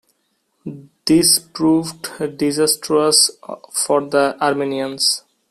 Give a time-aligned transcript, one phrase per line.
[1.05, 3.29] This proved disastrous
[3.71, 5.23] for the Armenians.